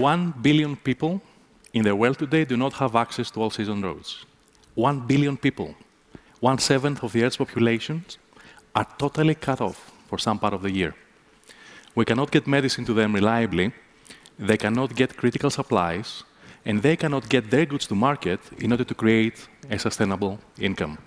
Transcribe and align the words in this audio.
1 0.00 0.34
billion 0.42 0.76
people 0.76 1.20
in 1.72 1.82
the 1.82 1.94
world 1.94 2.18
today 2.18 2.44
do 2.44 2.56
not 2.56 2.72
have 2.74 2.94
access 2.94 3.30
to 3.32 3.40
all-season 3.40 3.82
roads. 3.82 4.24
1 4.74 5.06
billion 5.06 5.36
people, 5.36 5.74
one-seventh 6.40 7.02
of 7.02 7.12
the 7.12 7.24
Earth's 7.24 7.36
population, 7.36 8.04
are 8.74 8.86
totally 8.96 9.34
cut 9.34 9.60
off 9.60 9.90
for 10.08 10.18
some 10.18 10.38
part 10.38 10.54
of 10.54 10.62
the 10.62 10.70
year. 10.70 10.94
We 11.96 12.04
cannot 12.04 12.30
get 12.30 12.46
medicine 12.46 12.84
to 12.84 12.94
them 12.94 13.12
reliably, 13.12 13.72
they 14.38 14.56
cannot 14.56 14.94
get 14.94 15.16
critical 15.16 15.50
supplies, 15.50 16.22
and 16.64 16.80
they 16.80 16.96
cannot 16.96 17.28
get 17.28 17.50
their 17.50 17.66
goods 17.66 17.86
to 17.88 17.94
market 17.96 18.40
in 18.58 18.70
order 18.70 18.84
to 18.84 18.94
create 18.94 19.48
a 19.68 19.78
sustainable 19.78 20.38
income. 20.60 20.98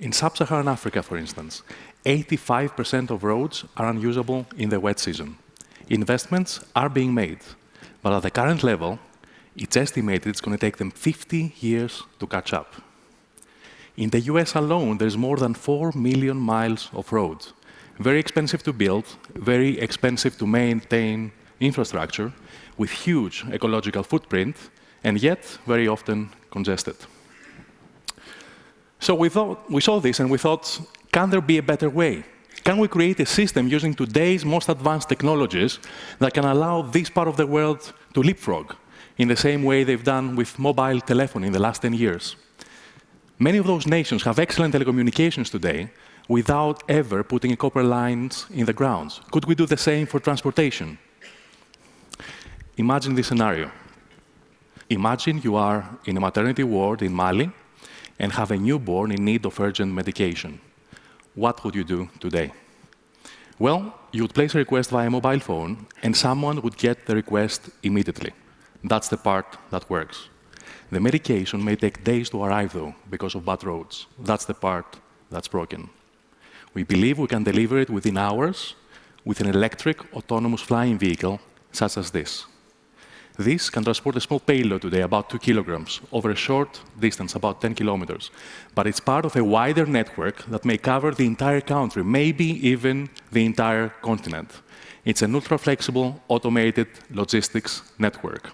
In 0.00 0.12
sub-Saharan 0.12 0.68
Africa, 0.68 1.02
for 1.02 1.18
instance, 1.18 1.62
85% 2.04 3.10
of 3.10 3.24
roads 3.24 3.64
are 3.76 3.88
unusable 3.88 4.46
in 4.56 4.70
the 4.70 4.80
wet 4.80 4.98
season. 4.98 5.36
Investments 5.88 6.64
are 6.74 6.88
being 6.88 7.14
made, 7.14 7.38
but 8.02 8.12
at 8.12 8.22
the 8.22 8.30
current 8.30 8.64
level, 8.64 8.98
it's 9.56 9.76
estimated 9.76 10.26
it's 10.26 10.40
going 10.40 10.56
to 10.56 10.60
take 10.60 10.78
them 10.78 10.90
50 10.90 11.54
years 11.60 12.02
to 12.18 12.26
catch 12.26 12.52
up. 12.52 12.74
In 13.96 14.10
the 14.10 14.20
US 14.32 14.54
alone, 14.54 14.98
there's 14.98 15.16
more 15.16 15.36
than 15.36 15.54
4 15.54 15.92
million 15.94 16.36
miles 16.36 16.90
of 16.92 17.12
roads. 17.12 17.52
Very 17.98 18.18
expensive 18.18 18.62
to 18.64 18.72
build, 18.72 19.04
very 19.34 19.78
expensive 19.78 20.36
to 20.38 20.46
maintain 20.46 21.32
infrastructure, 21.60 22.32
with 22.76 22.90
huge 22.90 23.44
ecological 23.52 24.02
footprint, 24.02 24.56
and 25.04 25.22
yet 25.22 25.44
very 25.66 25.88
often 25.88 26.28
congested. 26.50 26.96
So 28.98 29.14
we, 29.14 29.28
thought, 29.28 29.70
we 29.70 29.80
saw 29.80 30.00
this 30.00 30.20
and 30.20 30.30
we 30.30 30.38
thought, 30.38 30.80
can 31.12 31.30
there 31.30 31.40
be 31.40 31.58
a 31.58 31.62
better 31.62 31.88
way? 31.88 32.24
Can 32.66 32.78
we 32.78 32.88
create 32.88 33.20
a 33.20 33.26
system 33.26 33.68
using 33.68 33.94
today's 33.94 34.44
most 34.44 34.68
advanced 34.68 35.08
technologies 35.08 35.78
that 36.18 36.34
can 36.34 36.44
allow 36.44 36.82
this 36.82 37.08
part 37.08 37.28
of 37.28 37.36
the 37.36 37.46
world 37.46 37.92
to 38.12 38.20
leapfrog 38.20 38.74
in 39.18 39.28
the 39.28 39.36
same 39.36 39.62
way 39.62 39.84
they've 39.84 40.02
done 40.02 40.34
with 40.34 40.58
mobile 40.58 41.00
telephony 41.00 41.46
in 41.46 41.52
the 41.52 41.60
last 41.60 41.82
10 41.82 41.94
years? 41.94 42.34
Many 43.38 43.58
of 43.58 43.68
those 43.68 43.86
nations 43.86 44.24
have 44.24 44.40
excellent 44.40 44.74
telecommunications 44.74 45.48
today 45.48 45.90
without 46.26 46.82
ever 46.88 47.22
putting 47.22 47.54
copper 47.56 47.84
lines 47.84 48.46
in 48.50 48.66
the 48.66 48.72
ground. 48.72 49.12
Could 49.30 49.44
we 49.44 49.54
do 49.54 49.66
the 49.66 49.76
same 49.76 50.04
for 50.04 50.18
transportation? 50.18 50.98
Imagine 52.76 53.14
this 53.14 53.28
scenario. 53.28 53.70
Imagine 54.90 55.40
you 55.40 55.54
are 55.54 55.88
in 56.04 56.16
a 56.16 56.20
maternity 56.20 56.64
ward 56.64 57.02
in 57.02 57.14
Mali 57.14 57.48
and 58.18 58.32
have 58.32 58.50
a 58.50 58.56
newborn 58.56 59.12
in 59.12 59.24
need 59.24 59.46
of 59.46 59.60
urgent 59.60 59.94
medication. 59.94 60.60
What 61.36 61.62
would 61.62 61.74
you 61.74 61.84
do 61.84 62.08
today? 62.18 62.50
Well, 63.58 63.94
you 64.10 64.22
would 64.22 64.34
place 64.34 64.54
a 64.54 64.58
request 64.58 64.90
via 64.90 65.10
mobile 65.10 65.38
phone, 65.40 65.86
and 66.02 66.16
someone 66.16 66.62
would 66.62 66.78
get 66.78 67.04
the 67.04 67.14
request 67.14 67.68
immediately. 67.82 68.32
That's 68.82 69.08
the 69.08 69.18
part 69.18 69.58
that 69.70 69.88
works. 69.90 70.28
The 70.90 70.98
medication 70.98 71.62
may 71.62 71.76
take 71.76 72.02
days 72.02 72.30
to 72.30 72.42
arrive, 72.42 72.72
though, 72.72 72.94
because 73.10 73.34
of 73.34 73.44
bad 73.44 73.64
roads. 73.64 74.06
That's 74.18 74.46
the 74.46 74.54
part 74.54 74.96
that's 75.30 75.48
broken. 75.48 75.90
We 76.72 76.84
believe 76.84 77.18
we 77.18 77.26
can 77.26 77.44
deliver 77.44 77.78
it 77.78 77.90
within 77.90 78.16
hours 78.16 78.74
with 79.26 79.40
an 79.40 79.48
electric 79.48 80.14
autonomous 80.14 80.62
flying 80.62 80.96
vehicle 80.98 81.40
such 81.70 81.98
as 81.98 82.10
this. 82.10 82.46
This 83.38 83.68
can 83.68 83.84
transport 83.84 84.16
a 84.16 84.20
small 84.20 84.40
payload 84.40 84.80
today, 84.80 85.02
about 85.02 85.28
two 85.28 85.38
kilograms, 85.38 86.00
over 86.10 86.30
a 86.30 86.36
short 86.36 86.80
distance, 86.98 87.34
about 87.34 87.60
10 87.60 87.74
kilometers. 87.74 88.30
But 88.74 88.86
it's 88.86 89.00
part 89.00 89.26
of 89.26 89.36
a 89.36 89.44
wider 89.44 89.84
network 89.84 90.44
that 90.46 90.64
may 90.64 90.78
cover 90.78 91.12
the 91.12 91.26
entire 91.26 91.60
country, 91.60 92.02
maybe 92.02 92.66
even 92.66 93.10
the 93.30 93.44
entire 93.44 93.90
continent. 94.00 94.50
It's 95.04 95.20
an 95.20 95.34
ultra-flexible, 95.34 96.22
automated 96.28 96.88
logistics 97.10 97.82
network. 97.98 98.52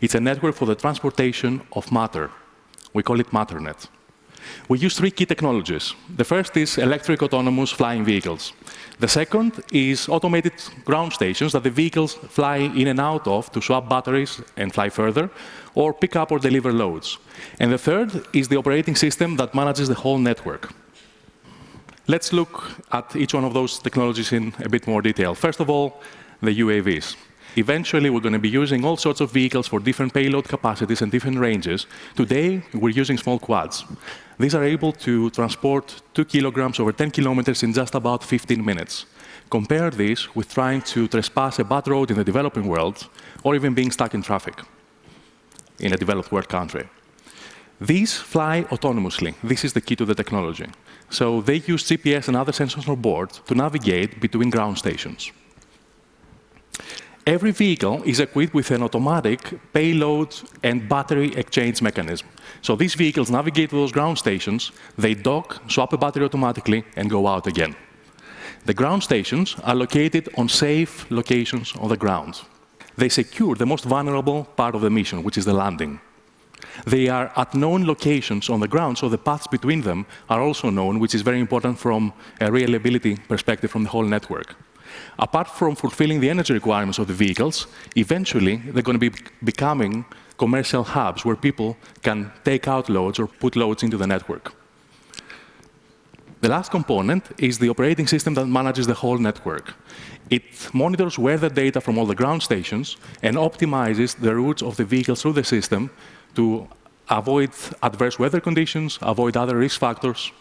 It's 0.00 0.14
a 0.14 0.20
network 0.20 0.54
for 0.54 0.64
the 0.64 0.74
transportation 0.74 1.60
of 1.72 1.92
matter. 1.92 2.30
We 2.94 3.02
call 3.02 3.20
it 3.20 3.30
Matternet. 3.32 3.86
We 4.68 4.78
use 4.78 4.96
three 4.96 5.10
key 5.10 5.26
technologies. 5.26 5.94
The 6.16 6.24
first 6.24 6.56
is 6.56 6.78
electric 6.78 7.22
autonomous 7.22 7.70
flying 7.70 8.04
vehicles. 8.04 8.52
The 8.98 9.08
second 9.08 9.62
is 9.72 10.08
automated 10.08 10.52
ground 10.84 11.12
stations 11.12 11.52
that 11.52 11.62
the 11.62 11.70
vehicles 11.70 12.14
fly 12.14 12.56
in 12.58 12.88
and 12.88 13.00
out 13.00 13.26
of 13.26 13.50
to 13.52 13.60
swap 13.60 13.88
batteries 13.88 14.42
and 14.56 14.72
fly 14.72 14.90
further, 14.90 15.30
or 15.74 15.92
pick 15.92 16.16
up 16.16 16.32
or 16.32 16.38
deliver 16.38 16.72
loads. 16.72 17.18
And 17.58 17.72
the 17.72 17.78
third 17.78 18.26
is 18.32 18.48
the 18.48 18.56
operating 18.56 18.96
system 18.96 19.36
that 19.36 19.54
manages 19.54 19.88
the 19.88 19.94
whole 19.94 20.18
network. 20.18 20.72
Let's 22.06 22.32
look 22.32 22.62
at 22.92 23.14
each 23.16 23.34
one 23.34 23.44
of 23.44 23.54
those 23.54 23.78
technologies 23.78 24.32
in 24.32 24.52
a 24.64 24.68
bit 24.68 24.86
more 24.86 25.00
detail. 25.00 25.34
First 25.34 25.60
of 25.60 25.70
all, 25.70 26.02
the 26.42 26.60
UAVs. 26.60 27.16
Eventually, 27.56 28.10
we're 28.10 28.20
going 28.20 28.32
to 28.32 28.38
be 28.38 28.48
using 28.48 28.84
all 28.84 28.96
sorts 28.96 29.20
of 29.20 29.32
vehicles 29.32 29.66
for 29.66 29.80
different 29.80 30.14
payload 30.14 30.46
capacities 30.48 31.02
and 31.02 31.10
different 31.10 31.38
ranges. 31.38 31.86
Today, 32.14 32.62
we're 32.72 33.00
using 33.00 33.18
small 33.18 33.38
quads. 33.38 33.84
These 34.40 34.54
are 34.54 34.64
able 34.64 34.92
to 34.92 35.28
transport 35.30 36.02
two 36.14 36.24
kilograms 36.24 36.80
over 36.80 36.92
10 36.92 37.10
kilometers 37.10 37.62
in 37.62 37.74
just 37.74 37.94
about 37.94 38.24
15 38.24 38.64
minutes. 38.64 39.04
Compare 39.50 39.90
this 39.90 40.34
with 40.34 40.48
trying 40.48 40.80
to 40.80 41.08
trespass 41.08 41.58
a 41.58 41.64
bad 41.64 41.86
road 41.86 42.10
in 42.10 42.16
the 42.16 42.24
developing 42.24 42.66
world, 42.66 43.06
or 43.44 43.54
even 43.54 43.74
being 43.74 43.90
stuck 43.90 44.14
in 44.14 44.22
traffic 44.22 44.54
in 45.78 45.92
a 45.92 45.96
developed 45.98 46.32
world 46.32 46.48
country. 46.48 46.88
These 47.80 48.16
fly 48.16 48.64
autonomously. 48.70 49.34
This 49.42 49.62
is 49.62 49.74
the 49.74 49.80
key 49.82 49.96
to 49.96 50.06
the 50.06 50.14
technology. 50.14 50.68
So 51.10 51.42
they 51.42 51.56
use 51.56 51.84
GPS 51.84 52.28
and 52.28 52.36
other 52.36 52.52
sensors 52.52 52.88
on 52.88 53.00
board 53.00 53.30
to 53.46 53.54
navigate 53.54 54.20
between 54.20 54.48
ground 54.48 54.78
stations. 54.78 55.32
Every 57.26 57.50
vehicle 57.50 58.02
is 58.04 58.18
equipped 58.18 58.54
with 58.54 58.70
an 58.70 58.82
automatic 58.82 59.60
payload 59.74 60.34
and 60.62 60.88
battery 60.88 61.34
exchange 61.36 61.82
mechanism. 61.82 62.26
So 62.62 62.76
these 62.76 62.94
vehicles 62.94 63.30
navigate 63.30 63.70
to 63.70 63.76
those 63.76 63.92
ground 63.92 64.16
stations, 64.16 64.72
they 64.96 65.14
dock, 65.14 65.60
swap 65.68 65.92
a 65.92 65.98
battery 65.98 66.24
automatically, 66.24 66.82
and 66.96 67.10
go 67.10 67.26
out 67.26 67.46
again. 67.46 67.76
The 68.64 68.72
ground 68.72 69.02
stations 69.02 69.54
are 69.64 69.74
located 69.74 70.30
on 70.38 70.48
safe 70.48 71.10
locations 71.10 71.74
on 71.76 71.90
the 71.90 71.96
ground. 71.96 72.40
They 72.96 73.10
secure 73.10 73.54
the 73.54 73.66
most 73.66 73.84
vulnerable 73.84 74.44
part 74.56 74.74
of 74.74 74.80
the 74.80 74.90
mission, 74.90 75.22
which 75.22 75.36
is 75.36 75.44
the 75.44 75.52
landing. 75.52 76.00
They 76.86 77.08
are 77.08 77.30
at 77.36 77.54
known 77.54 77.86
locations 77.86 78.48
on 78.48 78.60
the 78.60 78.68
ground, 78.68 78.96
so 78.96 79.10
the 79.10 79.18
paths 79.18 79.46
between 79.46 79.82
them 79.82 80.06
are 80.30 80.40
also 80.40 80.70
known, 80.70 80.98
which 80.98 81.14
is 81.14 81.22
very 81.22 81.40
important 81.40 81.78
from 81.78 82.14
a 82.40 82.50
reliability 82.50 83.16
perspective 83.28 83.70
from 83.70 83.84
the 83.84 83.90
whole 83.90 84.04
network 84.04 84.56
apart 85.18 85.48
from 85.48 85.74
fulfilling 85.74 86.20
the 86.20 86.30
energy 86.30 86.52
requirements 86.52 86.98
of 86.98 87.06
the 87.06 87.14
vehicles, 87.14 87.66
eventually 87.96 88.56
they're 88.56 88.82
going 88.82 88.98
to 88.98 89.10
be 89.10 89.16
becoming 89.44 90.04
commercial 90.38 90.84
hubs 90.84 91.24
where 91.24 91.36
people 91.36 91.76
can 92.02 92.32
take 92.44 92.66
out 92.66 92.88
loads 92.88 93.18
or 93.18 93.26
put 93.26 93.56
loads 93.56 93.82
into 93.82 93.96
the 93.96 94.06
network. 94.06 94.52
The 96.40 96.48
last 96.48 96.70
component 96.70 97.24
is 97.38 97.58
the 97.58 97.68
operating 97.68 98.06
system 98.06 98.34
that 98.34 98.46
manages 98.46 98.86
the 98.86 98.94
whole 98.94 99.18
network. 99.18 99.74
It 100.30 100.44
monitors 100.72 101.18
weather 101.18 101.50
data 101.50 101.80
from 101.80 101.98
all 101.98 102.06
the 102.06 102.14
ground 102.14 102.42
stations 102.42 102.96
and 103.22 103.36
optimizes 103.36 104.16
the 104.16 104.34
routes 104.34 104.62
of 104.62 104.76
the 104.76 104.84
vehicles 104.84 105.20
through 105.20 105.34
the 105.34 105.44
system 105.44 105.90
to 106.36 106.66
avoid 107.10 107.50
adverse 107.82 108.18
weather 108.18 108.40
conditions, 108.40 108.98
avoid 109.02 109.36
other 109.36 109.56
risk 109.58 109.78
factors, 109.78 110.32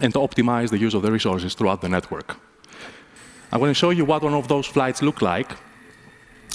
and 0.00 0.14
to 0.14 0.20
optimize 0.20 0.70
the 0.70 0.78
use 0.78 0.94
of 0.94 1.02
the 1.02 1.12
resources 1.12 1.54
throughout 1.54 1.82
the 1.82 1.88
network. 1.88 2.36
I'm 3.52 3.58
going 3.58 3.70
to 3.70 3.74
show 3.74 3.90
you 3.90 4.04
what 4.04 4.22
one 4.22 4.34
of 4.34 4.46
those 4.46 4.66
flights 4.66 5.02
look 5.02 5.22
like. 5.22 5.50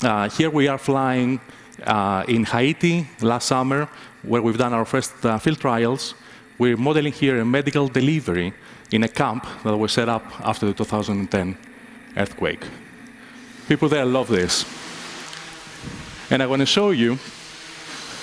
Uh, 0.02 0.30
here 0.30 0.50
we 0.50 0.70
are 0.70 0.78
flying 0.78 1.42
uh, 1.84 2.24
in 2.26 2.46
Haiti 2.46 3.06
last 3.22 3.48
summer, 3.48 3.90
where 4.24 4.42
we've 4.42 4.58
done 4.58 4.74
our 4.74 4.86
first 4.86 5.14
uh, 5.26 5.38
field 5.38 5.60
trials. 5.60 6.14
We're 6.58 6.78
modeling 6.78 7.12
here 7.12 7.38
a 7.42 7.44
medical 7.44 7.90
delivery 7.90 8.54
in 8.94 9.04
a 9.04 9.10
camp 9.10 9.46
that 9.66 9.76
was 9.76 9.92
set 9.92 10.08
up 10.08 10.24
after 10.40 10.68
the 10.68 10.74
2010 10.74 11.58
earthquake. 12.16 12.66
People 13.68 13.90
there 13.90 14.06
love 14.06 14.30
this. 14.30 14.64
And 16.32 16.42
I'm 16.42 16.48
going 16.48 16.62
to 16.62 16.66
show 16.66 16.92
you 16.92 17.16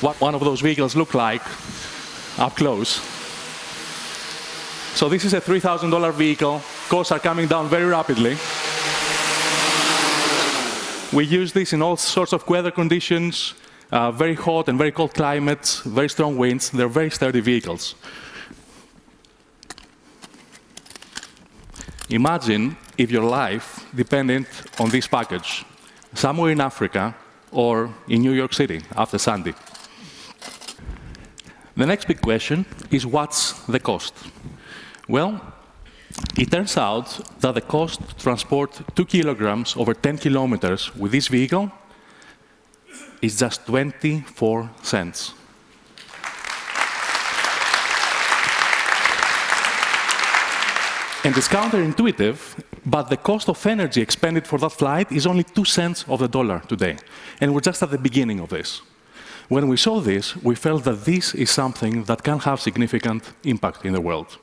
what 0.00 0.18
one 0.18 0.34
of 0.34 0.40
those 0.40 0.62
vehicles 0.62 0.96
look 0.96 1.12
like 1.12 1.42
up 2.38 2.56
close. 2.56 3.02
So 4.94 5.10
this 5.10 5.26
is 5.26 5.34
a 5.34 5.42
$3,000 5.42 6.14
vehicle. 6.14 6.62
Costs 6.88 7.12
are 7.12 7.18
coming 7.18 7.48
down 7.48 7.68
very 7.68 7.84
rapidly. 7.84 8.38
We 11.12 11.24
use 11.24 11.52
this 11.52 11.74
in 11.74 11.82
all 11.82 11.96
sorts 11.98 12.32
of 12.32 12.48
weather 12.48 12.70
conditions, 12.70 13.52
uh, 13.90 14.10
very 14.12 14.34
hot 14.34 14.68
and 14.68 14.78
very 14.78 14.92
cold 14.92 15.12
climates, 15.12 15.80
very 15.80 16.08
strong 16.08 16.38
winds. 16.38 16.70
They're 16.70 16.88
very 16.88 17.10
sturdy 17.10 17.40
vehicles. 17.40 17.94
Imagine 22.08 22.78
if 22.96 23.10
your 23.10 23.24
life 23.24 23.86
depended 23.94 24.46
on 24.78 24.88
this 24.88 25.06
package, 25.06 25.66
somewhere 26.14 26.50
in 26.50 26.60
Africa 26.60 27.14
or 27.50 27.92
in 28.08 28.22
New 28.22 28.32
York 28.32 28.54
City 28.54 28.80
after 28.96 29.18
Sandy. 29.18 29.52
The 31.76 31.86
next 31.86 32.06
big 32.08 32.22
question 32.22 32.64
is 32.90 33.06
what's 33.06 33.52
the 33.66 33.80
cost? 33.80 34.14
Well, 35.08 35.40
it 36.36 36.50
turns 36.50 36.76
out 36.76 37.20
that 37.40 37.54
the 37.54 37.60
cost 37.60 38.00
to 38.08 38.14
transport 38.16 38.80
two 38.94 39.04
kilograms 39.04 39.76
over 39.76 39.94
10 39.94 40.18
kilometers 40.18 40.94
with 40.96 41.12
this 41.12 41.28
vehicle 41.28 41.70
is 43.20 43.38
just 43.38 43.66
24 43.66 44.70
cents. 44.82 45.34
And 51.24 51.36
it's 51.36 51.46
counterintuitive, 51.46 52.36
but 52.84 53.08
the 53.08 53.16
cost 53.16 53.48
of 53.48 53.64
energy 53.64 54.00
expended 54.00 54.44
for 54.44 54.58
that 54.58 54.72
flight 54.72 55.12
is 55.12 55.24
only 55.24 55.44
two 55.44 55.64
cents 55.64 56.04
of 56.08 56.18
the 56.18 56.26
dollar 56.26 56.60
today. 56.68 56.96
And 57.40 57.54
we're 57.54 57.60
just 57.60 57.80
at 57.82 57.92
the 57.92 57.98
beginning 57.98 58.40
of 58.40 58.48
this. 58.48 58.82
When 59.48 59.68
we 59.68 59.76
saw 59.76 60.00
this, 60.00 60.36
we 60.42 60.56
felt 60.56 60.82
that 60.84 61.04
this 61.04 61.34
is 61.34 61.50
something 61.50 62.04
that 62.04 62.24
can 62.24 62.40
have 62.40 62.60
significant 62.60 63.32
impact 63.44 63.84
in 63.84 63.92
the 63.92 64.00
world. 64.00 64.38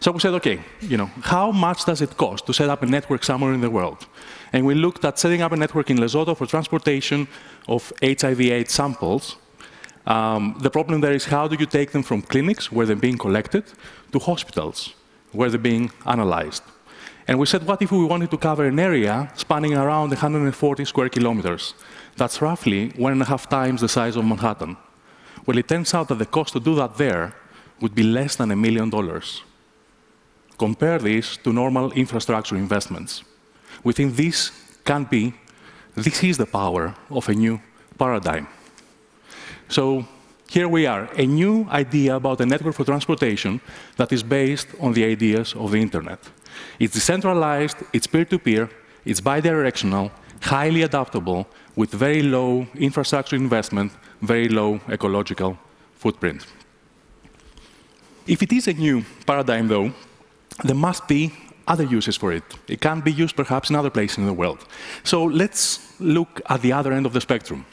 So 0.00 0.12
we 0.12 0.20
said, 0.20 0.34
okay, 0.34 0.60
you 0.80 0.96
know, 0.96 1.10
how 1.22 1.52
much 1.52 1.84
does 1.84 2.00
it 2.00 2.16
cost 2.16 2.46
to 2.46 2.52
set 2.52 2.68
up 2.68 2.82
a 2.82 2.86
network 2.86 3.24
somewhere 3.24 3.52
in 3.52 3.60
the 3.60 3.70
world? 3.70 4.06
And 4.52 4.66
we 4.66 4.74
looked 4.74 5.04
at 5.04 5.18
setting 5.18 5.42
up 5.42 5.52
a 5.52 5.56
network 5.56 5.90
in 5.90 5.98
Lesotho 5.98 6.36
for 6.36 6.46
transportation 6.46 7.28
of 7.68 7.92
HIV-AIDS 8.02 8.72
samples. 8.72 9.36
Um, 10.06 10.56
the 10.60 10.70
problem 10.70 11.00
there 11.00 11.12
is 11.12 11.26
how 11.26 11.48
do 11.48 11.56
you 11.56 11.66
take 11.66 11.92
them 11.92 12.02
from 12.02 12.22
clinics 12.22 12.72
where 12.72 12.86
they're 12.86 12.96
being 12.96 13.18
collected 13.18 13.64
to 14.12 14.18
hospitals 14.18 14.94
where 15.32 15.50
they're 15.50 15.58
being 15.58 15.90
analyzed. 16.06 16.62
And 17.28 17.38
we 17.38 17.46
said, 17.46 17.66
what 17.66 17.80
if 17.82 17.92
we 17.92 18.04
wanted 18.04 18.30
to 18.32 18.38
cover 18.38 18.64
an 18.66 18.78
area 18.78 19.30
spanning 19.36 19.74
around 19.74 20.08
140 20.10 20.84
square 20.84 21.08
kilometers? 21.08 21.74
That's 22.16 22.42
roughly 22.42 22.88
one 22.96 23.12
and 23.12 23.22
a 23.22 23.26
half 23.26 23.48
times 23.48 23.82
the 23.82 23.88
size 23.88 24.16
of 24.16 24.24
Manhattan. 24.24 24.76
Well, 25.46 25.58
it 25.58 25.68
turns 25.68 25.94
out 25.94 26.08
that 26.08 26.18
the 26.18 26.26
cost 26.26 26.52
to 26.54 26.60
do 26.60 26.74
that 26.76 26.96
there 26.96 27.34
would 27.80 27.94
be 27.94 28.02
less 28.02 28.36
than 28.36 28.50
a 28.50 28.56
million 28.56 28.90
dollars. 28.90 29.42
Compare 30.60 30.98
this 30.98 31.38
to 31.38 31.52
normal 31.52 31.90
infrastructure 31.92 32.54
investments. 32.54 33.24
We 33.82 33.94
think 33.94 34.14
this 34.14 34.52
can 34.84 35.04
be, 35.04 35.32
this 35.94 36.22
is 36.22 36.36
the 36.36 36.44
power 36.44 36.94
of 37.08 37.30
a 37.30 37.34
new 37.34 37.58
paradigm. 37.98 38.46
So 39.68 40.04
here 40.50 40.68
we 40.68 40.84
are, 40.84 41.08
a 41.16 41.24
new 41.24 41.66
idea 41.70 42.16
about 42.16 42.42
a 42.42 42.44
network 42.44 42.74
for 42.74 42.84
transportation 42.84 43.62
that 43.96 44.12
is 44.12 44.22
based 44.22 44.68
on 44.80 44.92
the 44.92 45.04
ideas 45.04 45.54
of 45.54 45.70
the 45.70 45.80
internet. 45.80 46.18
It's 46.78 46.92
decentralized, 46.92 47.78
it's 47.92 48.06
peer-to-peer, 48.06 48.66
-peer, 48.66 48.70
it's 49.04 49.22
bidirectional, 49.22 50.10
highly 50.42 50.82
adaptable, 50.82 51.44
with 51.74 51.98
very 51.98 52.22
low 52.22 52.66
infrastructure 52.74 53.40
investment, 53.40 53.92
very 54.20 54.48
low 54.48 54.80
ecological 54.88 55.56
footprint. 55.98 56.46
If 58.26 58.42
it 58.42 58.52
is 58.52 58.68
a 58.68 58.72
new 58.72 59.02
paradigm, 59.24 59.68
though, 59.68 59.90
there 60.64 60.76
must 60.76 61.08
be 61.08 61.32
other 61.66 61.84
uses 61.84 62.16
for 62.16 62.32
it. 62.32 62.42
It 62.68 62.80
can 62.80 63.00
be 63.00 63.12
used 63.12 63.36
perhaps 63.36 63.70
in 63.70 63.76
other 63.76 63.90
places 63.90 64.18
in 64.18 64.26
the 64.26 64.32
world. 64.32 64.64
So 65.04 65.24
let's 65.24 66.00
look 66.00 66.40
at 66.48 66.62
the 66.62 66.72
other 66.72 66.92
end 66.92 67.06
of 67.06 67.12
the 67.12 67.20
spectrum 67.20 67.64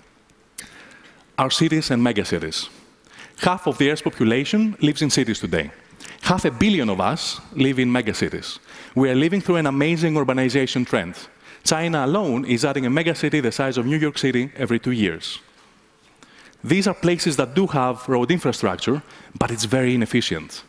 our 1.39 1.51
cities 1.51 1.91
and 1.91 2.01
megacities. 2.01 2.67
Half 3.41 3.67
of 3.67 3.77
the 3.77 3.91
Earth's 3.91 4.01
population 4.01 4.75
lives 4.81 5.03
in 5.03 5.11
cities 5.11 5.39
today. 5.39 5.69
Half 6.21 6.45
a 6.45 6.51
billion 6.51 6.89
of 6.89 6.99
us 6.99 7.39
live 7.53 7.77
in 7.77 7.89
megacities. 7.89 8.57
We 8.95 9.09
are 9.11 9.15
living 9.15 9.41
through 9.41 9.57
an 9.57 9.67
amazing 9.67 10.15
urbanization 10.15 10.85
trend. 10.85 11.15
China 11.63 12.05
alone 12.05 12.45
is 12.45 12.65
adding 12.65 12.87
a 12.87 12.89
megacity 12.89 13.41
the 13.41 13.51
size 13.51 13.77
of 13.77 13.85
New 13.85 13.97
York 13.97 14.17
City 14.17 14.51
every 14.55 14.79
two 14.79 14.91
years. 14.91 15.39
These 16.63 16.87
are 16.87 16.95
places 16.95 17.35
that 17.37 17.53
do 17.53 17.67
have 17.67 18.09
road 18.09 18.31
infrastructure, 18.31 19.03
but 19.37 19.51
it's 19.51 19.65
very 19.65 19.93
inefficient. 19.93 20.63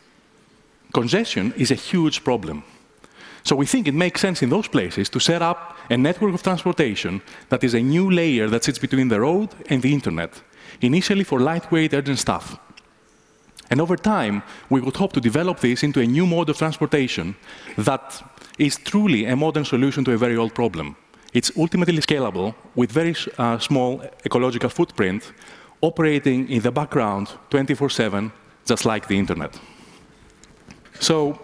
Congestion 0.93 1.53
is 1.55 1.71
a 1.71 1.75
huge 1.75 2.23
problem. 2.23 2.63
So 3.43 3.55
we 3.55 3.65
think 3.65 3.87
it 3.87 3.93
makes 3.93 4.21
sense 4.21 4.41
in 4.41 4.49
those 4.49 4.67
places 4.67 5.09
to 5.09 5.19
set 5.19 5.41
up 5.41 5.77
a 5.89 5.97
network 5.97 6.33
of 6.33 6.43
transportation 6.43 7.21
that 7.49 7.63
is 7.63 7.73
a 7.73 7.81
new 7.81 8.09
layer 8.11 8.47
that 8.49 8.63
sits 8.63 8.79
between 8.79 9.07
the 9.07 9.21
road 9.21 9.49
and 9.69 9.81
the 9.81 9.93
internet, 9.93 10.41
initially 10.81 11.23
for 11.23 11.39
lightweight 11.39 11.93
urgent 11.93 12.19
stuff. 12.19 12.57
And 13.69 13.79
over 13.79 13.95
time, 13.95 14.41
we 14.69 14.81
would 14.81 14.95
hope 14.95 15.13
to 15.13 15.21
develop 15.21 15.59
this 15.59 15.83
into 15.83 15.99
a 16.01 16.07
new 16.07 16.25
mode 16.25 16.49
of 16.49 16.57
transportation 16.57 17.35
that 17.77 18.21
is 18.57 18.77
truly 18.77 19.25
a 19.25 19.35
modern 19.35 19.65
solution 19.65 20.03
to 20.05 20.13
a 20.13 20.17
very 20.17 20.37
old 20.37 20.55
problem. 20.55 20.95
It's 21.33 21.51
ultimately 21.55 22.01
scalable 22.01 22.55
with 22.75 22.91
very 22.91 23.15
uh, 23.37 23.59
small 23.59 24.01
ecological 24.25 24.69
footprint, 24.69 25.31
operating 25.81 26.49
in 26.49 26.61
the 26.61 26.71
background 26.71 27.27
24-7, 27.51 28.31
just 28.65 28.85
like 28.85 29.07
the 29.07 29.17
internet. 29.17 29.59
So 30.99 31.39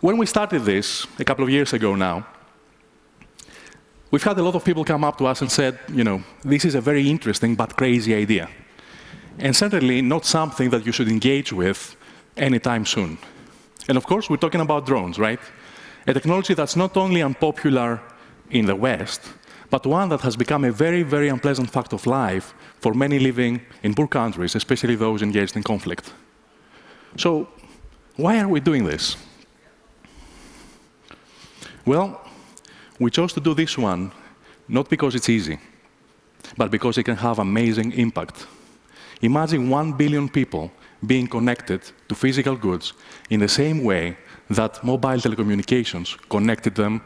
when 0.00 0.16
we 0.16 0.26
started 0.26 0.64
this 0.64 1.06
a 1.18 1.24
couple 1.24 1.44
of 1.44 1.50
years 1.50 1.72
ago 1.72 1.94
now, 1.96 2.26
we've 4.10 4.22
had 4.22 4.38
a 4.38 4.42
lot 4.42 4.54
of 4.54 4.64
people 4.64 4.84
come 4.84 5.04
up 5.04 5.18
to 5.18 5.26
us 5.26 5.40
and 5.42 5.50
said, 5.50 5.78
you 5.92 6.04
know, 6.04 6.22
this 6.42 6.64
is 6.64 6.74
a 6.74 6.80
very 6.80 7.08
interesting 7.10 7.56
but 7.56 7.76
crazy 7.76 8.14
idea. 8.14 8.48
And 9.38 9.54
certainly 9.54 10.02
not 10.02 10.24
something 10.24 10.70
that 10.70 10.86
you 10.86 10.92
should 10.92 11.08
engage 11.08 11.52
with 11.52 11.96
anytime 12.36 12.86
soon. 12.86 13.18
And 13.88 13.96
of 13.96 14.04
course, 14.04 14.30
we're 14.30 14.36
talking 14.36 14.60
about 14.60 14.86
drones, 14.86 15.18
right? 15.18 15.40
A 16.06 16.14
technology 16.14 16.54
that's 16.54 16.76
not 16.76 16.96
only 16.96 17.22
unpopular 17.22 18.00
in 18.50 18.66
the 18.66 18.76
West, 18.76 19.22
but 19.70 19.86
one 19.86 20.08
that 20.08 20.20
has 20.20 20.36
become 20.36 20.64
a 20.64 20.72
very, 20.72 21.02
very 21.02 21.28
unpleasant 21.28 21.70
fact 21.70 21.92
of 21.92 22.06
life 22.06 22.54
for 22.80 22.94
many 22.94 23.18
living 23.18 23.60
in 23.82 23.94
poor 23.94 24.08
countries, 24.08 24.54
especially 24.54 24.96
those 24.96 25.22
engaged 25.22 25.56
in 25.56 25.62
conflict. 25.62 26.12
So, 27.16 27.48
why 28.20 28.38
are 28.38 28.48
we 28.48 28.60
doing 28.60 28.84
this? 28.84 29.16
Well, 31.86 32.20
we 32.98 33.10
chose 33.10 33.32
to 33.32 33.40
do 33.40 33.54
this 33.54 33.78
one 33.78 34.12
not 34.68 34.88
because 34.88 35.14
it's 35.14 35.28
easy, 35.28 35.58
but 36.56 36.70
because 36.70 36.98
it 36.98 37.04
can 37.04 37.16
have 37.16 37.38
amazing 37.38 37.92
impact. 37.92 38.46
Imagine 39.22 39.68
one 39.68 39.92
billion 39.92 40.28
people 40.28 40.70
being 41.06 41.26
connected 41.26 41.80
to 42.08 42.14
physical 42.14 42.56
goods 42.56 42.92
in 43.30 43.40
the 43.40 43.48
same 43.48 43.82
way 43.82 44.16
that 44.50 44.84
mobile 44.84 45.18
telecommunications 45.18 46.16
connected 46.28 46.74
them 46.74 47.00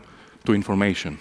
to 0.44 0.52
information. 0.55 1.19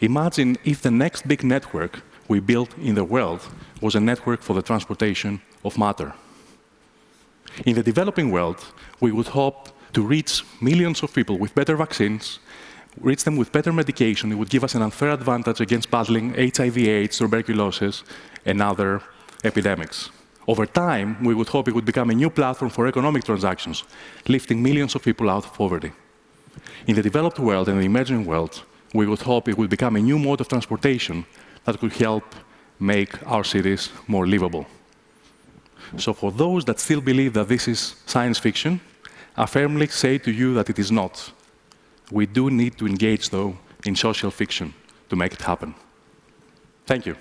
Imagine 0.00 0.56
if 0.64 0.82
the 0.82 0.90
next 0.90 1.26
big 1.26 1.42
network 1.42 2.02
we 2.28 2.40
built 2.40 2.76
in 2.78 2.94
the 2.94 3.04
world 3.04 3.40
was 3.80 3.94
a 3.94 4.00
network 4.00 4.42
for 4.42 4.54
the 4.54 4.62
transportation 4.62 5.40
of 5.64 5.78
matter. 5.78 6.12
In 7.64 7.74
the 7.74 7.82
developing 7.82 8.30
world, 8.30 8.64
we 9.00 9.12
would 9.12 9.28
hope 9.28 9.70
to 9.94 10.02
reach 10.02 10.44
millions 10.60 11.02
of 11.02 11.14
people 11.14 11.38
with 11.38 11.54
better 11.54 11.76
vaccines, 11.76 12.38
reach 13.00 13.24
them 13.24 13.36
with 13.36 13.52
better 13.52 13.72
medication. 13.72 14.30
It 14.30 14.34
would 14.34 14.50
give 14.50 14.64
us 14.64 14.74
an 14.74 14.82
unfair 14.82 15.10
advantage 15.10 15.60
against 15.60 15.90
battling 15.90 16.34
HIV, 16.34 16.78
AIDS, 16.78 17.18
tuberculosis, 17.18 18.04
and 18.44 18.60
other 18.60 19.00
epidemics. 19.42 20.10
Over 20.46 20.66
time, 20.66 21.24
we 21.24 21.34
would 21.34 21.48
hope 21.48 21.68
it 21.68 21.74
would 21.74 21.84
become 21.84 22.10
a 22.10 22.14
new 22.14 22.30
platform 22.30 22.70
for 22.70 22.86
economic 22.86 23.24
transactions, 23.24 23.84
lifting 24.28 24.62
millions 24.62 24.94
of 24.94 25.02
people 25.02 25.28
out 25.30 25.44
of 25.46 25.54
poverty. 25.54 25.92
In 26.86 26.94
the 26.94 27.02
developed 27.02 27.38
world 27.38 27.68
and 27.68 27.80
the 27.80 27.86
emerging 27.86 28.24
world, 28.26 28.62
we 28.94 29.06
would 29.06 29.22
hope 29.22 29.48
it 29.48 29.58
would 29.58 29.70
become 29.70 29.96
a 29.96 30.00
new 30.00 30.18
mode 30.18 30.40
of 30.40 30.48
transportation 30.48 31.26
that 31.64 31.80
could 31.80 31.92
help 31.92 32.34
make 32.78 33.10
our 33.26 33.44
cities 33.44 33.90
more 34.06 34.26
livable. 34.26 34.66
So 35.96 36.12
for 36.12 36.32
those 36.32 36.64
that 36.64 36.80
still 36.80 37.00
believe 37.00 37.32
that 37.34 37.48
this 37.48 37.68
is 37.68 37.96
science 38.06 38.38
fiction, 38.38 38.80
I 39.36 39.46
firmly 39.46 39.86
say 39.88 40.18
to 40.18 40.30
you 40.30 40.54
that 40.54 40.70
it 40.70 40.78
is 40.78 40.90
not. 40.90 41.32
We 42.10 42.26
do 42.26 42.50
need 42.50 42.78
to 42.78 42.86
engage, 42.86 43.30
though, 43.30 43.58
in 43.84 43.96
social 43.96 44.30
fiction 44.30 44.74
to 45.08 45.16
make 45.16 45.32
it 45.32 45.42
happen. 45.42 45.74
Thank 46.86 47.06
you. 47.06 47.16